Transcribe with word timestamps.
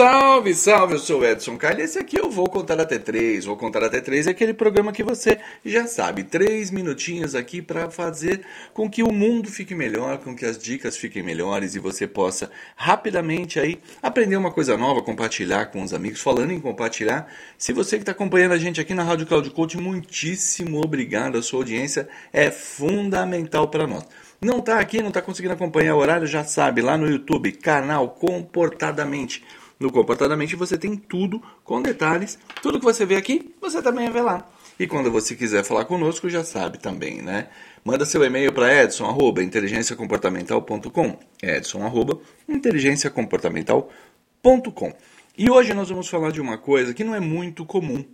Salve, 0.00 0.54
salve, 0.54 0.94
eu 0.94 0.98
sou 0.98 1.20
o 1.20 1.26
Edson 1.26 1.58
Carli. 1.58 1.82
Esse 1.82 1.98
aqui 1.98 2.18
eu 2.18 2.30
vou 2.30 2.48
contar 2.48 2.80
até 2.80 2.98
três. 2.98 3.44
Vou 3.44 3.54
contar 3.54 3.84
até 3.84 4.00
três 4.00 4.26
é 4.26 4.30
aquele 4.30 4.54
programa 4.54 4.92
que 4.92 5.02
você 5.02 5.38
já 5.62 5.86
sabe. 5.86 6.24
Três 6.24 6.70
minutinhos 6.70 7.34
aqui 7.34 7.60
para 7.60 7.90
fazer 7.90 8.40
com 8.72 8.88
que 8.88 9.02
o 9.02 9.12
mundo 9.12 9.50
fique 9.50 9.74
melhor, 9.74 10.16
com 10.16 10.34
que 10.34 10.46
as 10.46 10.56
dicas 10.56 10.96
fiquem 10.96 11.22
melhores 11.22 11.74
e 11.74 11.78
você 11.78 12.06
possa 12.06 12.50
rapidamente 12.76 13.60
aí 13.60 13.78
aprender 14.02 14.36
uma 14.36 14.50
coisa 14.50 14.74
nova, 14.74 15.02
compartilhar 15.02 15.66
com 15.66 15.82
os 15.82 15.92
amigos. 15.92 16.22
Falando 16.22 16.52
em 16.52 16.60
compartilhar, 16.60 17.30
se 17.58 17.74
você 17.74 17.96
que 17.96 18.02
está 18.02 18.12
acompanhando 18.12 18.52
a 18.52 18.58
gente 18.58 18.80
aqui 18.80 18.94
na 18.94 19.02
Rádio 19.02 19.26
Cloud 19.26 19.50
Coach, 19.50 19.76
muitíssimo 19.76 20.80
obrigado. 20.82 21.36
A 21.36 21.42
sua 21.42 21.58
audiência 21.58 22.08
é 22.32 22.50
fundamental 22.50 23.68
para 23.68 23.86
nós. 23.86 24.06
Não 24.40 24.60
está 24.60 24.80
aqui, 24.80 25.02
não 25.02 25.08
está 25.08 25.20
conseguindo 25.20 25.52
acompanhar 25.52 25.94
o 25.94 25.98
horário, 25.98 26.26
já 26.26 26.42
sabe, 26.42 26.80
lá 26.80 26.96
no 26.96 27.06
YouTube, 27.06 27.52
canal 27.52 28.08
Comportadamente. 28.08 29.44
No 29.80 29.90
Comportadamente 29.90 30.54
você 30.54 30.76
tem 30.76 30.94
tudo 30.94 31.42
com 31.64 31.80
detalhes. 31.80 32.38
Tudo 32.60 32.78
que 32.78 32.84
você 32.84 33.06
vê 33.06 33.16
aqui, 33.16 33.54
você 33.58 33.80
também 33.80 34.10
vê 34.10 34.20
lá. 34.20 34.46
E 34.78 34.86
quando 34.86 35.10
você 35.10 35.34
quiser 35.34 35.64
falar 35.64 35.86
conosco, 35.86 36.28
já 36.28 36.44
sabe 36.44 36.76
também, 36.78 37.22
né? 37.22 37.48
Manda 37.82 38.04
seu 38.04 38.22
e-mail 38.22 38.52
para 38.52 38.82
edson, 38.82 39.06
arroba, 39.06 39.42
inteligenciacomportamental.com 39.42 41.18
edson, 41.42 41.82
arroba, 41.82 42.20
inteligenciacomportamental.com 42.46 44.92
E 45.36 45.50
hoje 45.50 45.72
nós 45.72 45.88
vamos 45.88 46.08
falar 46.08 46.30
de 46.30 46.42
uma 46.42 46.58
coisa 46.58 46.92
que 46.92 47.02
não 47.02 47.14
é 47.14 47.20
muito 47.20 47.64
comum 47.64 48.04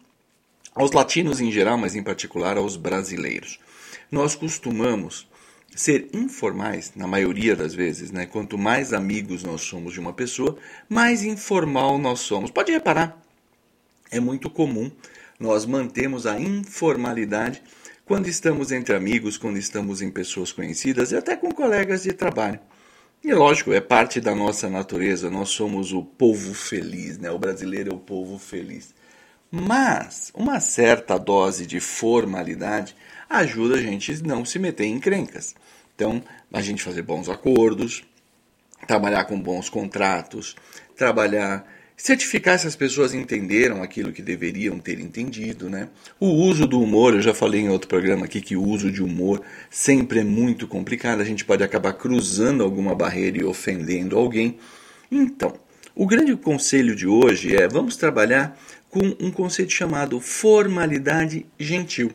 aos 0.73 0.93
latinos 0.93 1.41
em 1.41 1.51
geral, 1.51 1.77
mas 1.77 1.97
em 1.97 2.03
particular 2.03 2.57
aos 2.57 2.77
brasileiros. 2.77 3.59
Nós 4.11 4.35
costumamos 4.37 5.27
ser 5.75 6.09
informais, 6.13 6.93
na 6.97 7.07
maioria 7.07 7.55
das 7.55 7.75
vezes, 7.75 8.11
né? 8.11 8.27
Quanto 8.27 8.57
mais 8.57 8.93
amigos 8.93 9.43
nós 9.43 9.63
somos 9.63 9.93
de 9.93 10.01
uma 10.01 10.13
pessoa, 10.13 10.57
mais 10.89 11.23
informal 11.23 11.99
nós 11.99 12.21
somos. 12.21 12.51
Pode 12.51 12.73
reparar, 12.73 13.21
é 14.11 14.21
muito 14.21 14.49
comum 14.49 14.91
nós 15.39 15.67
mantemos 15.67 16.27
a 16.27 16.41
informalidade 16.41 17.63
quando 18.05 18.29
estamos 18.29 18.73
entre 18.73 18.95
amigos, 18.95 19.37
quando 19.37 19.59
estamos 19.59 20.01
em 20.01 20.11
pessoas 20.11 20.53
conhecidas 20.53 21.13
e 21.13 21.17
até 21.17 21.37
com 21.37 21.51
colegas 21.53 22.05
de 22.05 22.13
trabalho. 22.13 22.61
E 23.23 23.35
lógico, 23.35 23.73
é 23.73 23.81
parte 23.81 24.21
da 24.21 24.35
nossa 24.35 24.71
natureza, 24.71 25.29
nós 25.29 25.49
somos 25.49 25.93
o 25.93 26.03
povo 26.03 26.55
feliz, 26.55 27.19
né? 27.19 27.31
O 27.31 27.39
brasileiro 27.39 27.91
é 27.91 27.95
o 27.95 27.99
povo 27.99 28.39
feliz. 28.39 28.95
Mas 29.51 30.33
uma 30.35 30.61
certa 30.61 31.19
dose 31.19 31.67
de 31.67 31.81
formalidade 31.81 32.97
ajuda 33.29 33.77
a 33.77 33.83
gente 33.83 34.23
não 34.23 34.45
se 34.45 34.59
meter 34.59 34.85
em 34.85 34.99
crencas. 34.99 35.55
Então, 35.95 36.23
a 36.53 36.61
gente 36.61 36.83
fazer 36.83 37.03
bons 37.03 37.29
acordos, 37.29 38.05
trabalhar 38.87 39.25
com 39.25 39.41
bons 39.41 39.69
contratos, 39.69 40.55
trabalhar, 40.95 41.67
certificar 41.97 42.59
se 42.59 42.67
as 42.67 42.77
pessoas 42.77 43.15
entenderam 43.15 43.83
aquilo 43.83 44.13
que 44.13 44.21
deveriam 44.21 44.79
ter 44.79 45.01
entendido, 45.01 45.71
né? 45.71 45.89
O 46.21 46.27
uso 46.27 46.67
do 46.67 46.81
humor, 46.81 47.15
eu 47.15 47.23
já 47.23 47.33
falei 47.33 47.63
em 47.63 47.71
outro 47.71 47.89
programa 47.89 48.27
aqui 48.27 48.41
que 48.41 48.57
o 48.57 48.63
uso 48.63 48.91
de 48.91 49.03
humor 49.03 49.43
sempre 49.71 50.21
é 50.21 50.25
muito 50.25 50.69
complicado, 50.69 51.21
a 51.21 51.25
gente 51.25 51.45
pode 51.45 51.65
acabar 51.65 51.95
cruzando 51.95 52.63
alguma 52.63 52.95
barreira 52.95 53.39
e 53.39 53.45
ofendendo 53.45 54.19
alguém. 54.19 54.59
Então, 55.11 55.55
o 55.95 56.07
grande 56.07 56.37
conselho 56.37 56.95
de 56.95 57.07
hoje 57.07 57.57
é 57.57 57.67
vamos 57.67 57.97
trabalhar 57.97 58.59
com 58.97 59.15
um 59.21 59.31
conceito 59.31 59.75
chamado 59.75 60.19
formalidade 60.19 61.45
gentil. 61.59 62.11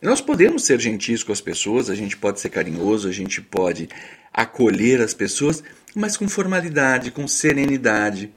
Nós 0.00 0.20
podemos 0.20 0.64
ser 0.64 0.80
gentis 0.80 1.24
com 1.24 1.32
as 1.32 1.40
pessoas, 1.40 1.90
a 1.90 1.96
gente 1.96 2.16
pode 2.16 2.38
ser 2.38 2.48
carinhoso, 2.48 3.08
a 3.08 3.12
gente 3.12 3.42
pode 3.42 3.88
acolher 4.32 5.00
as 5.00 5.12
pessoas, 5.12 5.64
mas 5.96 6.16
com 6.16 6.28
formalidade, 6.28 7.10
com 7.10 7.26
serenidade, 7.26 8.32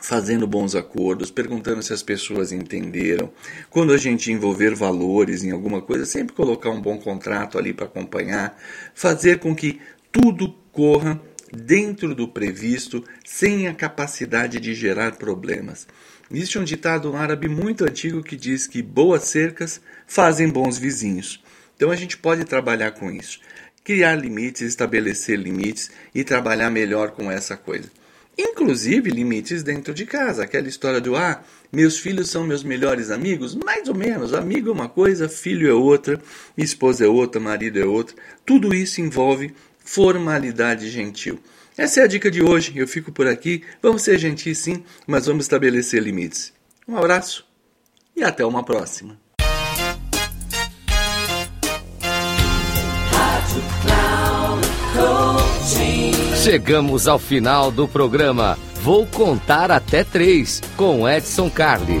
fazendo 0.00 0.46
bons 0.46 0.76
acordos, 0.76 1.28
perguntando 1.28 1.82
se 1.82 1.92
as 1.92 2.04
pessoas 2.04 2.52
entenderam. 2.52 3.32
Quando 3.68 3.92
a 3.92 3.98
gente 3.98 4.30
envolver 4.30 4.76
valores 4.76 5.42
em 5.42 5.50
alguma 5.50 5.82
coisa, 5.82 6.06
sempre 6.06 6.36
colocar 6.36 6.70
um 6.70 6.80
bom 6.80 6.98
contrato 6.98 7.58
ali 7.58 7.74
para 7.74 7.86
acompanhar, 7.86 8.56
fazer 8.94 9.40
com 9.40 9.56
que 9.56 9.80
tudo 10.12 10.54
corra 10.70 11.20
dentro 11.52 12.14
do 12.14 12.28
previsto, 12.28 13.02
sem 13.24 13.66
a 13.66 13.74
capacidade 13.74 14.60
de 14.60 14.72
gerar 14.72 15.16
problemas. 15.16 15.88
Existe 16.30 16.58
um 16.58 16.64
ditado 16.64 17.16
árabe 17.16 17.48
muito 17.48 17.84
antigo 17.84 18.22
que 18.22 18.36
diz 18.36 18.66
que 18.66 18.82
boas 18.82 19.24
cercas 19.24 19.80
fazem 20.06 20.48
bons 20.48 20.76
vizinhos. 20.76 21.42
Então 21.74 21.90
a 21.90 21.96
gente 21.96 22.18
pode 22.18 22.44
trabalhar 22.44 22.90
com 22.90 23.10
isso. 23.10 23.40
Criar 23.82 24.14
limites, 24.14 24.60
estabelecer 24.60 25.38
limites 25.38 25.90
e 26.14 26.22
trabalhar 26.22 26.68
melhor 26.68 27.12
com 27.12 27.30
essa 27.30 27.56
coisa. 27.56 27.88
Inclusive 28.36 29.10
limites 29.10 29.62
dentro 29.62 29.94
de 29.94 30.04
casa. 30.04 30.44
Aquela 30.44 30.68
história 30.68 31.00
do 31.00 31.16
ah, 31.16 31.42
meus 31.72 31.98
filhos 31.98 32.30
são 32.30 32.44
meus 32.44 32.62
melhores 32.62 33.10
amigos? 33.10 33.54
Mais 33.54 33.88
ou 33.88 33.94
menos. 33.94 34.34
Amigo 34.34 34.68
é 34.68 34.72
uma 34.72 34.88
coisa, 34.88 35.28
filho 35.28 35.68
é 35.68 35.72
outra, 35.72 36.20
esposa 36.56 37.04
é 37.04 37.08
outra, 37.08 37.40
marido 37.40 37.80
é 37.80 37.84
outra. 37.84 38.14
Tudo 38.44 38.74
isso 38.74 39.00
envolve 39.00 39.54
formalidade 39.88 40.90
gentil. 40.90 41.40
Essa 41.76 42.00
é 42.00 42.04
a 42.04 42.06
dica 42.06 42.30
de 42.30 42.42
hoje. 42.42 42.72
Eu 42.76 42.86
fico 42.86 43.10
por 43.10 43.26
aqui. 43.26 43.64
Vamos 43.80 44.02
ser 44.02 44.18
gentis 44.18 44.58
sim, 44.58 44.84
mas 45.06 45.26
vamos 45.26 45.44
estabelecer 45.44 46.02
limites. 46.02 46.52
Um 46.86 46.96
abraço 46.96 47.46
e 48.14 48.22
até 48.22 48.44
uma 48.44 48.62
próxima. 48.62 49.18
Chegamos 56.42 57.08
ao 57.08 57.18
final 57.18 57.70
do 57.70 57.88
programa. 57.88 58.58
Vou 58.82 59.06
contar 59.06 59.70
até 59.70 60.04
três 60.04 60.60
com 60.76 61.08
Edson 61.08 61.50
Carli. 61.50 62.00